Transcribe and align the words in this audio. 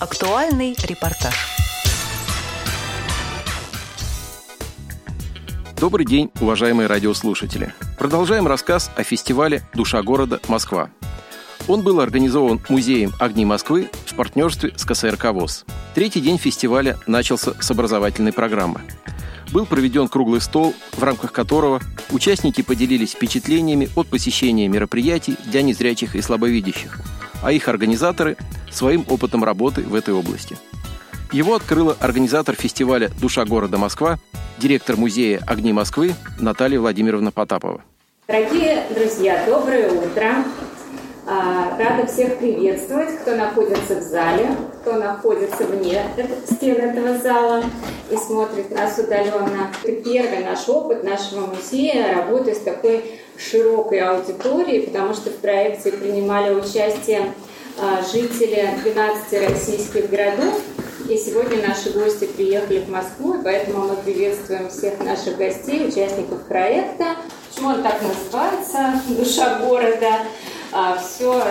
Актуальный 0.00 0.74
репортаж. 0.88 1.34
Добрый 5.78 6.06
день, 6.06 6.30
уважаемые 6.40 6.86
радиослушатели. 6.86 7.74
Продолжаем 7.98 8.46
рассказ 8.46 8.90
о 8.96 9.02
фестивале 9.02 9.60
«Душа 9.74 10.02
города. 10.02 10.40
Москва». 10.48 10.88
Он 11.68 11.82
был 11.82 12.00
организован 12.00 12.62
Музеем 12.70 13.12
«Огни 13.20 13.44
Москвы» 13.44 13.90
в 14.06 14.14
партнерстве 14.14 14.72
с 14.74 14.86
КСРК 14.86 15.32
ВОЗ. 15.32 15.66
Третий 15.94 16.22
день 16.22 16.38
фестиваля 16.38 16.98
начался 17.06 17.52
с 17.60 17.70
образовательной 17.70 18.32
программы. 18.32 18.80
Был 19.52 19.66
проведен 19.66 20.08
круглый 20.08 20.40
стол, 20.40 20.74
в 20.92 21.02
рамках 21.02 21.30
которого 21.30 21.82
участники 22.10 22.62
поделились 22.62 23.12
впечатлениями 23.12 23.90
от 23.94 24.08
посещения 24.08 24.66
мероприятий 24.66 25.36
для 25.44 25.60
незрячих 25.60 26.16
и 26.16 26.22
слабовидящих, 26.22 26.98
а 27.42 27.52
их 27.52 27.68
организаторы– 27.68 28.38
своим 28.70 29.04
опытом 29.08 29.44
работы 29.44 29.82
в 29.82 29.94
этой 29.94 30.14
области. 30.14 30.56
Его 31.32 31.54
открыла 31.54 31.96
организатор 32.00 32.54
фестиваля 32.54 33.10
«Душа 33.20 33.44
города 33.44 33.78
Москва», 33.78 34.18
директор 34.58 34.96
музея 34.96 35.40
«Огни 35.46 35.72
Москвы» 35.72 36.14
Наталья 36.40 36.80
Владимировна 36.80 37.30
Потапова. 37.30 37.82
Дорогие 38.26 38.84
друзья, 38.94 39.44
доброе 39.46 39.90
утро! 39.90 40.44
А, 41.26 41.78
рада 41.78 42.06
всех 42.06 42.38
приветствовать, 42.38 43.20
кто 43.20 43.36
находится 43.36 44.00
в 44.00 44.02
зале, 44.02 44.48
кто 44.80 44.94
находится 44.94 45.64
вне 45.64 46.02
стен 46.50 46.76
этого 46.76 47.18
зала 47.18 47.62
и 48.10 48.16
смотрит 48.16 48.70
нас 48.72 48.98
удаленно. 48.98 49.70
Это 49.84 50.02
первый 50.02 50.44
наш 50.44 50.68
опыт 50.68 51.04
нашего 51.04 51.46
музея 51.46 52.16
работы 52.16 52.54
с 52.54 52.58
такой 52.58 53.04
широкой 53.38 54.00
аудиторией, 54.00 54.86
потому 54.86 55.14
что 55.14 55.30
в 55.30 55.36
проекте 55.36 55.92
принимали 55.92 56.54
участие 56.54 57.32
жители 58.12 58.70
12 58.82 59.50
российских 59.50 60.10
городов. 60.10 60.60
И 61.08 61.16
сегодня 61.16 61.66
наши 61.66 61.90
гости 61.90 62.26
приехали 62.26 62.80
в 62.80 62.88
Москву, 62.88 63.34
и 63.34 63.42
поэтому 63.42 63.88
мы 63.88 63.96
приветствуем 63.96 64.68
всех 64.68 65.00
наших 65.00 65.36
гостей, 65.38 65.88
участников 65.88 66.46
проекта. 66.46 67.16
Почему 67.48 67.70
он 67.70 67.82
так 67.82 68.00
называется 68.02 69.02
«Душа 69.08 69.58
города»? 69.58 70.20
А, 70.72 70.98
все 70.98 71.42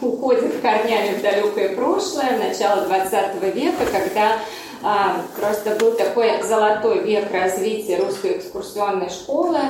уходит 0.00 0.60
корнями 0.60 1.16
в 1.16 1.22
далекое 1.22 1.76
прошлое, 1.76 2.38
начало 2.38 2.86
20 2.86 3.54
века, 3.54 3.84
когда 3.92 4.38
а, 4.82 5.22
просто 5.38 5.76
был 5.76 5.92
такой 5.92 6.42
золотой 6.42 7.04
век 7.04 7.30
развития 7.32 7.98
русской 7.98 8.38
экскурсионной 8.38 9.10
школы, 9.10 9.60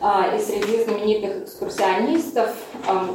а, 0.00 0.34
и 0.34 0.40
среди 0.40 0.84
знаменитых 0.84 1.42
экскурсионистов 1.42 2.50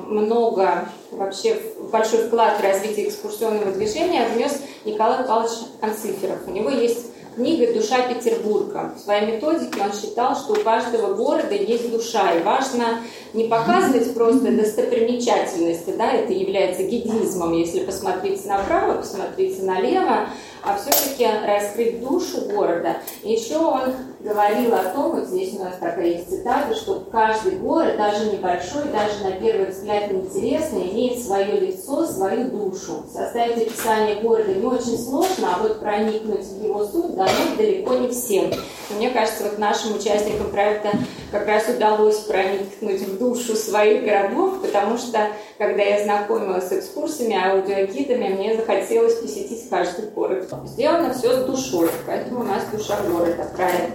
много, 0.08 0.90
вообще 1.10 1.60
большой 1.96 2.28
вклад 2.28 2.60
в 2.60 2.64
развитие 2.64 3.08
экскурсионного 3.08 3.72
движения 3.72 4.28
внес 4.28 4.60
Николай 4.84 5.24
Павлович 5.24 5.54
Анциферов. 5.82 6.40
У 6.46 6.52
него 6.52 6.70
есть 6.70 7.06
книга 7.36 7.74
«Душа 7.74 8.02
Петербурга». 8.08 8.94
В 8.96 9.00
своей 9.00 9.34
методике 9.34 9.82
он 9.82 9.94
считал, 9.94 10.36
что 10.36 10.54
у 10.54 10.64
каждого 10.64 11.14
города 11.14 11.54
есть 11.54 11.92
душа, 11.92 12.34
и 12.34 12.44
важно 12.44 13.02
не 13.34 13.46
показывать 13.46 14.14
просто 14.14 14.52
достопримечательности, 14.52 15.94
да, 15.98 16.12
это 16.14 16.32
является 16.32 16.84
гидизмом, 16.84 17.54
если 17.54 17.84
посмотреть 17.84 18.46
направо, 18.46 19.00
посмотреть 19.00 19.62
налево, 19.62 20.30
а 20.64 20.78
все-таки 20.78 21.28
раскрыть 21.46 22.02
душу 22.02 22.42
города. 22.50 22.98
И 23.24 23.34
еще 23.34 23.58
он 23.58 23.94
говорил 24.22 24.74
о 24.74 24.84
том, 24.94 25.12
вот 25.12 25.28
здесь 25.28 25.54
у 25.54 25.64
нас 25.64 25.76
такая 25.80 26.08
есть 26.08 26.30
цитата, 26.30 26.74
что 26.74 27.06
каждый 27.12 27.58
город, 27.58 27.98
даже 27.98 28.32
небольшой, 28.32 28.86
даже 28.86 29.24
на 29.24 29.32
первый 29.40 29.68
взгляд 29.68 30.12
интересный, 30.12 30.90
имеет 30.92 31.24
свое 31.24 31.60
лицо, 31.60 32.08
свою 32.08 32.50
душу. 32.50 33.06
Составить 33.14 33.68
описание 33.68 34.16
города 34.22 34.54
не 34.54 34.66
очень 34.66 34.98
сложно, 34.98 35.56
а 35.56 35.62
вот 35.62 35.80
проникнуть 35.80 36.46
в 36.46 36.64
его 36.64 36.84
суть 36.86 37.16
дано 37.26 37.56
далеко 37.58 37.96
не 37.96 38.10
всем. 38.10 38.52
Мне 38.92 39.10
кажется, 39.10 39.44
вот 39.44 39.58
нашим 39.58 39.96
участникам 39.96 40.50
проекта 40.52 40.92
как 41.32 41.48
раз 41.48 41.68
удалось 41.68 42.20
проникнуть 42.20 43.02
в 43.02 43.18
душу 43.18 43.56
своих 43.56 44.04
городов, 44.04 44.62
потому 44.62 44.98
что, 44.98 45.30
когда 45.58 45.82
я 45.82 46.04
знакомилась 46.04 46.70
с 46.70 46.72
экскурсиями, 46.72 47.36
аудиогидами, 47.36 48.30
мне 48.30 48.56
захотелось 48.56 49.16
посетить 49.16 49.68
каждый 49.70 50.10
город. 50.12 50.48
Сделано 50.66 51.14
все 51.14 51.42
с 51.42 51.46
душой, 51.46 51.90
поэтому 52.06 52.42
у 52.42 52.44
нас 52.44 52.64
душа 52.72 52.98
города 53.02 53.50
проект. 53.56 53.94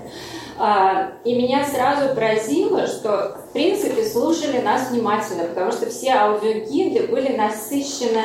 А, 0.62 1.12
и 1.24 1.34
меня 1.34 1.64
сразу 1.64 2.14
поразило, 2.14 2.86
что, 2.86 3.38
в 3.48 3.52
принципе, 3.54 4.04
слушали 4.04 4.58
нас 4.58 4.90
внимательно, 4.90 5.44
потому 5.44 5.72
что 5.72 5.88
все 5.88 6.12
аудиогиды 6.12 7.06
были 7.06 7.34
насыщены 7.34 8.22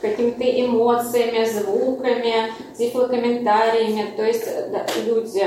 какими-то 0.00 0.44
эмоциями, 0.44 1.44
звуками, 1.44 2.52
тифлокомментариями. 2.76 4.14
То 4.16 4.24
есть 4.24 4.44
да, 4.70 4.86
люди 5.04 5.44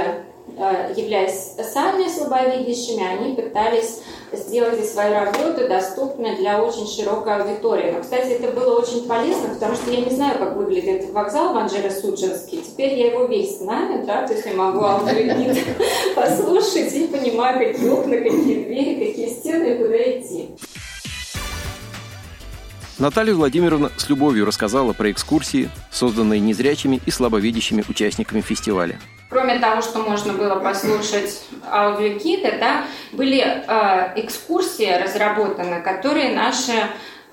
Э, 0.58 0.92
являясь 0.96 1.54
сами 1.74 2.08
слабовидящими, 2.08 3.04
они 3.04 3.36
пытались 3.36 4.02
сделать 4.34 4.86
свою 4.86 5.14
работу 5.14 5.68
доступной 5.68 6.36
для 6.36 6.62
очень 6.62 6.88
широкой 6.88 7.38
аудитории. 7.38 7.92
Но, 7.92 8.02
кстати, 8.02 8.32
это 8.32 8.52
было 8.52 8.80
очень 8.80 9.08
полезно, 9.08 9.50
потому 9.54 9.76
что 9.76 9.92
я 9.92 10.02
не 10.02 10.12
знаю, 10.12 10.40
как 10.40 10.56
выглядит 10.56 11.10
вокзал 11.12 11.54
Манжеро 11.54 11.90
Суджинский. 11.90 12.62
Теперь 12.62 12.96
я 12.96 13.08
его 13.12 13.26
весь 13.26 13.60
знаю, 13.60 14.06
да, 14.06 14.28
то 14.28 14.34
есть 14.34 14.46
я 14.46 14.54
могу 14.54 14.82
послушать 16.16 16.94
и 16.94 17.08
понимаю, 17.08 17.60
какие 17.60 17.90
окна, 17.90 18.18
какие 18.18 18.64
двери, 18.64 19.06
какие 19.06 19.30
стены, 19.30 19.78
куда 19.78 19.98
идти. 19.98 20.50
Наталья 23.02 23.34
Владимировна 23.34 23.92
с 23.98 24.10
любовью 24.10 24.46
рассказала 24.46 24.94
про 24.94 25.10
экскурсии, 25.10 25.72
созданные 25.90 26.40
незрячими 26.40 27.02
и 27.04 27.10
слабовидящими 27.10 27.84
участниками 27.90 28.42
фестиваля. 28.42 29.00
Кроме 29.28 29.58
того, 29.58 29.82
что 29.82 30.04
можно 30.04 30.34
было 30.34 30.60
послушать 30.60 31.42
аудиогиды, 31.68 32.60
да, 32.60 32.86
были 33.12 33.40
э, 33.40 34.22
экскурсии 34.22 35.02
разработаны, 35.02 35.82
которые 35.82 36.36
наши 36.36 36.74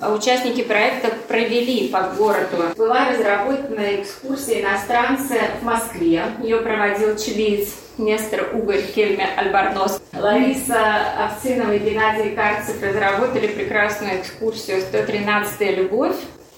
участники 0.00 0.62
проекта 0.62 1.08
провели 1.26 1.88
по 1.88 2.02
городу. 2.16 2.74
Была 2.76 3.10
разработана 3.10 4.00
экскурсия 4.00 4.62
иностранцы 4.62 5.40
в 5.60 5.64
Москве. 5.64 6.22
Ее 6.42 6.58
проводил 6.58 7.16
чилиец 7.16 7.74
Нестор 7.98 8.50
Угорь 8.54 8.82
Кельме 8.94 9.26
Альбарнос. 9.36 10.00
Лариса 10.12 11.26
Овцинова 11.26 11.72
и 11.72 11.78
Геннадий 11.78 12.34
Карцев 12.34 12.82
разработали 12.82 13.48
прекрасную 13.48 14.20
экскурсию 14.20 14.78
«113-я 14.78 15.72
любовь», 15.72 16.16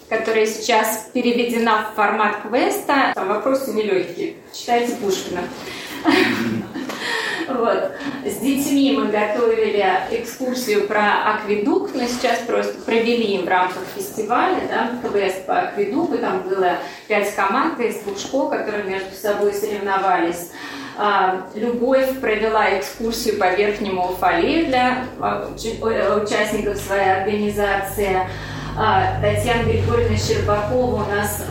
которая 0.08 0.46
сейчас 0.46 1.08
переведена 1.14 1.90
в 1.90 1.96
формат 1.96 2.42
квеста. 2.42 3.12
Там 3.14 3.28
вопросы 3.28 3.72
нелегкие. 3.72 4.34
Читайте 4.52 4.96
Пушкина. 4.96 5.40
Вот. 7.58 7.92
С 8.24 8.36
детьми 8.38 8.96
мы 8.96 9.06
готовили 9.06 9.84
экскурсию 10.10 10.86
про 10.86 11.34
акведук, 11.34 11.90
но 11.94 12.06
сейчас 12.06 12.40
просто 12.46 12.74
провели 12.82 13.34
им 13.34 13.44
в 13.44 13.48
рамках 13.48 13.82
фестиваля, 13.94 14.60
да, 14.68 14.90
КВС 15.02 15.34
по 15.46 15.60
акведуку. 15.60 16.18
Там 16.18 16.42
было 16.42 16.76
пять 17.08 17.34
команд 17.34 17.80
из 17.80 17.96
двух 18.00 18.18
школ, 18.18 18.50
которые 18.50 18.84
между 18.84 19.14
собой 19.14 19.52
соревновались. 19.52 20.50
А, 20.96 21.46
Любовь 21.54 22.20
провела 22.20 22.78
экскурсию 22.78 23.38
по 23.38 23.54
Верхнему 23.54 24.10
Уфалею 24.10 24.66
для 24.66 25.04
а, 25.18 25.48
участников 25.50 26.76
своей 26.76 27.10
организации. 27.10 28.18
А, 28.76 29.20
Татьяна 29.20 29.62
Григорьевна 29.62 30.16
Щербакова 30.16 31.02
у 31.02 31.10
нас 31.10 31.46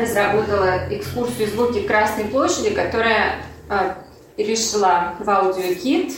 разработала 0.00 0.88
экскурсию 0.90 1.48
«Звуки 1.48 1.82
Красной 1.82 2.24
площади», 2.24 2.70
которая 2.70 3.36
перешла 4.36 5.14
в 5.18 5.28
аудиогид, 5.28 6.12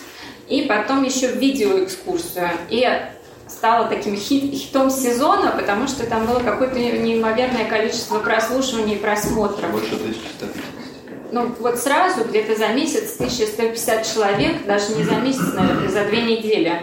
и 0.48 0.62
потом 0.62 1.02
еще 1.02 1.28
в 1.28 1.36
видеоэкскурсию. 1.36 2.50
И 2.68 2.86
стала 3.48 3.86
таким 3.88 4.16
хит, 4.16 4.52
хитом 4.52 4.90
сезона, 4.90 5.52
потому 5.52 5.86
что 5.86 6.06
там 6.06 6.26
было 6.26 6.40
какое-то 6.40 6.78
неимоверное 6.78 7.64
количество 7.64 8.18
прослушиваний 8.18 8.96
и 8.96 8.98
просмотров. 8.98 9.70
Больше 9.70 9.96
тысячи 9.96 10.20
Ну, 11.30 11.54
вот 11.58 11.78
сразу, 11.78 12.24
где-то 12.24 12.56
за 12.56 12.68
месяц, 12.68 13.14
1150 13.16 14.12
человек, 14.12 14.66
даже 14.66 14.94
не 14.94 15.04
за 15.04 15.14
месяц, 15.16 15.52
наверное, 15.54 15.88
за 15.88 16.04
две 16.04 16.22
недели. 16.22 16.80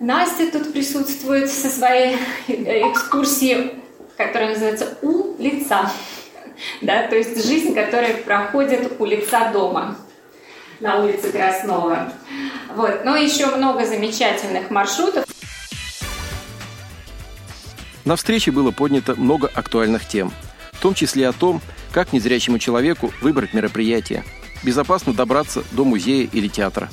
Настя 0.00 0.50
тут 0.50 0.72
присутствует 0.72 1.50
со 1.50 1.68
своей 1.68 2.16
экскурсией, 2.48 3.72
которая 4.16 4.50
называется 4.50 4.98
«У 5.02 5.34
лица». 5.38 5.90
Да, 6.82 7.08
то 7.08 7.16
есть 7.16 7.44
жизнь, 7.44 7.74
которая 7.74 8.16
проходит 8.18 8.92
у 9.00 9.04
лица 9.04 9.50
дома 9.52 9.96
на 10.84 11.02
улице 11.02 11.32
Краснова. 11.32 12.12
Вот. 12.76 13.04
Но 13.04 13.16
еще 13.16 13.46
много 13.56 13.86
замечательных 13.86 14.70
маршрутов. 14.70 15.24
На 18.04 18.16
встрече 18.16 18.50
было 18.50 18.70
поднято 18.70 19.14
много 19.16 19.48
актуальных 19.48 20.06
тем, 20.06 20.30
в 20.72 20.80
том 20.80 20.92
числе 20.92 21.26
о 21.26 21.32
том, 21.32 21.62
как 21.90 22.12
незрячему 22.12 22.58
человеку 22.58 23.10
выбрать 23.22 23.54
мероприятие, 23.54 24.24
безопасно 24.62 25.14
добраться 25.14 25.64
до 25.72 25.84
музея 25.86 26.28
или 26.30 26.48
театра, 26.48 26.90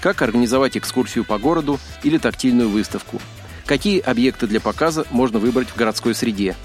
как 0.00 0.22
организовать 0.22 0.76
экскурсию 0.76 1.24
по 1.24 1.38
городу 1.38 1.78
или 2.02 2.18
тактильную 2.18 2.68
выставку, 2.68 3.20
какие 3.64 4.00
объекты 4.00 4.48
для 4.48 4.60
показа 4.60 5.06
можно 5.10 5.38
выбрать 5.38 5.68
в 5.68 5.76
городской 5.76 6.16
среде, 6.16 6.56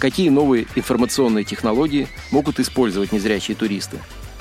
какие 0.00 0.30
новые 0.30 0.66
информационные 0.74 1.44
технологии 1.44 2.08
могут 2.32 2.58
использовать 2.58 3.12
незрячие 3.12 3.56
туристы. 3.56 3.98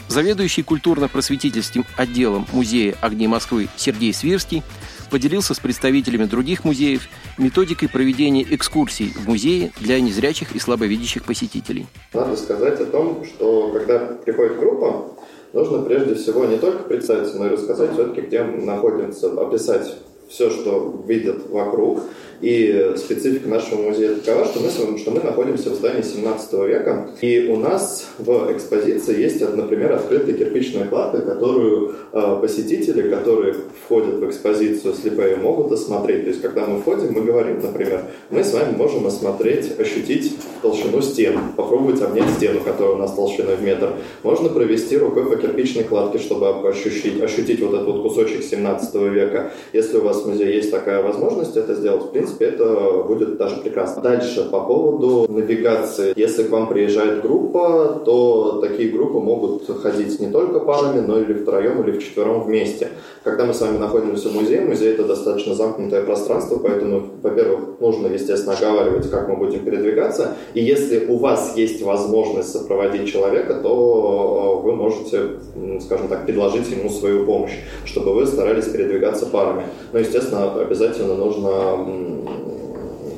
Заведующий 0.07 0.63
культурно-просветительским 0.63 1.85
отделом 1.97 2.45
Музея 2.53 2.95
огней 3.01 3.27
Москвы 3.27 3.67
Сергей 3.75 4.13
Свирский 4.13 4.63
поделился 5.11 5.53
с 5.53 5.59
представителями 5.59 6.25
других 6.25 6.63
музеев 6.63 7.07
методикой 7.37 7.89
проведения 7.89 8.43
экскурсий 8.43 9.13
в 9.13 9.27
музее 9.27 9.71
для 9.79 9.99
незрячих 9.99 10.55
и 10.55 10.59
слабовидящих 10.59 11.23
посетителей. 11.23 11.87
Надо 12.13 12.35
сказать 12.35 12.79
о 12.79 12.85
том, 12.85 13.23
что 13.25 13.71
когда 13.71 13.99
приходит 13.99 14.59
группа, 14.59 15.11
нужно 15.53 15.83
прежде 15.83 16.15
всего 16.15 16.45
не 16.45 16.57
только 16.57 16.83
представиться, 16.83 17.37
но 17.37 17.47
и 17.47 17.49
рассказать 17.49 17.93
все-таки, 17.93 18.21
где 18.21 18.43
мы 18.43 18.63
находимся, 18.63 19.31
описать 19.39 19.95
все, 20.29 20.49
что 20.49 21.03
видят 21.07 21.49
вокруг, 21.49 22.03
и 22.41 22.93
специфика 22.97 23.49
нашего 23.49 23.81
музея 23.81 24.15
такова, 24.15 24.45
что 24.45 24.59
мы, 24.59 24.97
что 24.97 25.11
мы 25.11 25.21
находимся 25.21 25.71
в 25.71 25.75
здании 25.75 26.01
17 26.01 26.53
века, 26.53 27.09
и 27.21 27.47
у 27.49 27.57
нас 27.57 28.07
в 28.17 28.51
экспозиции 28.51 29.21
есть, 29.21 29.41
например, 29.41 29.93
открытая 29.93 30.33
кирпичная 30.33 30.85
кладка, 30.85 31.21
которую 31.21 31.95
э, 32.11 32.37
посетители, 32.41 33.09
которые 33.09 33.55
входят 33.85 34.15
в 34.15 34.29
экспозицию 34.29 34.93
слепые, 34.93 35.35
могут 35.37 35.71
осмотреть. 35.71 36.23
То 36.23 36.29
есть, 36.29 36.41
когда 36.41 36.65
мы 36.65 36.79
входим, 36.79 37.13
мы 37.13 37.21
говорим, 37.21 37.59
например, 37.61 38.05
мы 38.29 38.43
с 38.43 38.53
вами 38.53 38.75
можем 38.75 39.07
осмотреть, 39.07 39.79
ощутить 39.79 40.37
толщину 40.61 41.01
стен, 41.01 41.39
попробовать 41.55 42.01
обнять 42.01 42.29
стену, 42.37 42.59
которая 42.61 42.95
у 42.95 42.97
нас 42.99 43.13
толщиной 43.13 43.55
в 43.55 43.63
метр. 43.63 43.93
Можно 44.23 44.49
провести 44.49 44.97
рукой 44.97 45.25
по 45.29 45.35
кирпичной 45.35 45.83
кладке, 45.83 46.19
чтобы 46.19 46.47
ощутить, 46.69 47.21
ощутить 47.21 47.61
вот 47.61 47.73
этот 47.73 47.87
вот 47.87 48.01
кусочек 48.03 48.43
17 48.43 48.95
века. 48.95 49.51
Если 49.73 49.97
у 49.97 50.01
вас 50.01 50.23
в 50.23 50.27
музее 50.27 50.55
есть 50.55 50.71
такая 50.71 51.01
возможность 51.01 51.55
это 51.57 51.75
сделать, 51.75 52.03
в 52.03 52.11
принципе, 52.11 52.26
принципе, 52.27 52.45
это 52.45 53.03
будет 53.07 53.37
даже 53.37 53.57
прекрасно. 53.57 54.01
Дальше, 54.01 54.47
по 54.51 54.61
поводу 54.61 55.31
навигации. 55.31 56.13
Если 56.15 56.43
к 56.43 56.49
вам 56.49 56.67
приезжает 56.67 57.21
группа, 57.21 58.01
то 58.05 58.59
такие 58.61 58.91
группы 58.91 59.19
могут 59.19 59.67
ходить 59.81 60.19
не 60.19 60.27
только 60.27 60.59
парами, 60.59 60.99
но 61.05 61.19
или 61.19 61.33
втроем, 61.33 61.83
или 61.83 61.97
вчетвером 61.97 62.41
вместе. 62.41 62.89
Когда 63.23 63.45
мы 63.45 63.53
с 63.53 63.61
вами 63.61 63.77
находимся 63.77 64.29
в 64.29 64.35
музее, 64.35 64.61
музей 64.61 64.93
это 64.93 65.03
достаточно 65.03 65.55
замкнутое 65.55 66.03
пространство, 66.03 66.59
поэтому, 66.59 67.03
во-первых, 67.21 67.79
нужно, 67.79 68.07
естественно, 68.07 68.55
оговаривать, 68.55 69.09
как 69.09 69.27
мы 69.29 69.37
будем 69.37 69.65
передвигаться. 69.65 70.35
И 70.53 70.61
если 70.61 71.05
у 71.07 71.17
вас 71.17 71.53
есть 71.57 71.81
возможность 71.81 72.51
сопроводить 72.51 73.11
человека, 73.11 73.55
то 73.61 74.36
вы 74.67 74.75
можете, 74.75 75.39
скажем 75.81 76.09
так, 76.09 76.25
предложить 76.25 76.69
ему 76.69 76.89
свою 76.89 77.25
помощь, 77.25 77.53
чтобы 77.85 78.13
вы 78.13 78.25
старались 78.27 78.65
передвигаться 78.65 79.25
парами. 79.25 79.63
Но, 79.93 79.99
естественно, 79.99 80.61
обязательно 80.61 81.15
нужно 81.15 82.25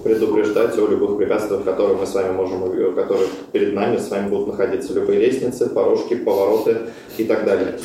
предупреждать 0.03 0.77
о 0.77 0.87
любых 0.87 1.17
препятствиях, 1.17 1.63
которые 1.63 1.97
мы 1.97 2.05
с 2.05 2.13
вами 2.13 2.31
можем, 2.33 2.61
которые 2.93 3.27
перед 3.51 3.73
нами 3.73 3.97
с 3.97 4.09
вами 4.09 4.29
будут 4.29 4.49
находиться. 4.49 4.93
Любые 4.93 5.19
лестницы, 5.19 5.67
порожки, 5.69 6.15
повороты 6.15 6.77
и 7.17 7.23
так 7.23 7.45
далее. 7.45 7.79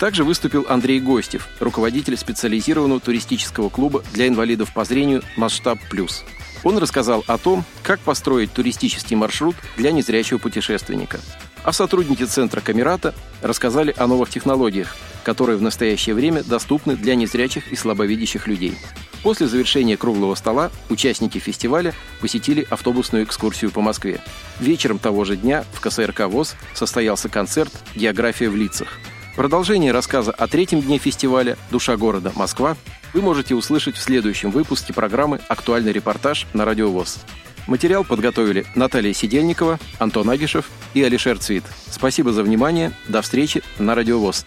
Также 0.00 0.24
выступил 0.24 0.64
Андрей 0.66 0.98
Гостев, 0.98 1.46
руководитель 1.60 2.16
специализированного 2.16 3.00
туристического 3.00 3.68
клуба 3.68 4.02
для 4.14 4.28
инвалидов 4.28 4.72
по 4.74 4.84
зрению 4.84 5.20
«Масштаб 5.36 5.78
Плюс». 5.90 6.24
Он 6.62 6.78
рассказал 6.78 7.24
о 7.26 7.38
том, 7.38 7.64
как 7.82 8.00
построить 8.00 8.52
туристический 8.52 9.16
маршрут 9.16 9.56
для 9.76 9.92
незрячего 9.92 10.38
путешественника. 10.38 11.20
А 11.62 11.72
сотрудники 11.72 12.24
Центра 12.24 12.60
Камерата 12.60 13.14
рассказали 13.42 13.94
о 13.96 14.06
новых 14.06 14.30
технологиях, 14.30 14.96
которые 15.24 15.58
в 15.58 15.62
настоящее 15.62 16.14
время 16.14 16.42
доступны 16.42 16.96
для 16.96 17.14
незрячих 17.14 17.70
и 17.72 17.76
слабовидящих 17.76 18.46
людей. 18.46 18.76
После 19.22 19.46
завершения 19.46 19.98
круглого 19.98 20.34
стола 20.34 20.70
участники 20.88 21.38
фестиваля 21.38 21.92
посетили 22.20 22.66
автобусную 22.70 23.24
экскурсию 23.24 23.70
по 23.70 23.82
Москве. 23.82 24.20
Вечером 24.58 24.98
того 24.98 25.24
же 25.24 25.36
дня 25.36 25.64
в 25.74 25.80
КСРК 25.80 26.20
ВОЗ 26.20 26.56
состоялся 26.72 27.28
концерт 27.28 27.72
«География 27.94 28.48
в 28.48 28.56
лицах». 28.56 28.88
Продолжение 29.36 29.92
рассказа 29.92 30.32
о 30.32 30.48
третьем 30.48 30.80
дне 30.80 30.98
фестиваля 30.98 31.56
«Душа 31.70 31.96
города. 31.96 32.32
Москва» 32.34 32.76
вы 33.12 33.22
можете 33.22 33.54
услышать 33.54 33.96
в 33.96 34.02
следующем 34.02 34.50
выпуске 34.50 34.92
программы 34.92 35.40
«Актуальный 35.48 35.92
репортаж» 35.92 36.46
на 36.52 36.64
Радио 36.64 36.90
ВОЗ. 36.90 37.18
Материал 37.66 38.04
подготовили 38.04 38.66
Наталья 38.74 39.12
Сидельникова, 39.12 39.78
Антон 39.98 40.28
Агишев 40.30 40.70
и 40.94 41.02
Алишер 41.02 41.38
Цвит. 41.38 41.64
Спасибо 41.88 42.32
за 42.32 42.42
внимание. 42.42 42.92
До 43.08 43.22
встречи 43.22 43.62
на 43.78 43.94
Радио 43.94 44.18
ВОЗ. 44.18 44.46